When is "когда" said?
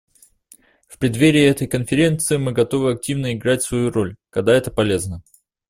4.31-4.51